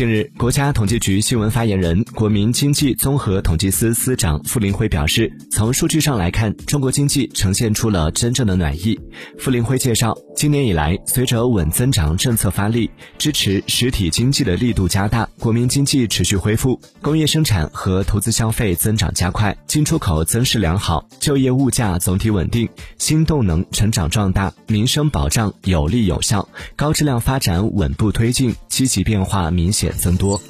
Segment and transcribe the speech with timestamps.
[0.00, 8.98] 近日，国家统计局新闻发言人、国民经济综合统计司司长傅林辉表示，从数据上来看，中国经济呈现出了真正的暖意。
[9.38, 22.66] 傅林辉介绍，今年以来，随着稳增长政策发力，支持实体经济的力度加大，国民经济持续恢复，工业生产和投资消费增长加快，进出口增势良好，就业物价总体稳定，
[22.96, 30.40] 新动能成长壮大，民生保障有力有效，高质量发展稳步推进，积极变化明显增多。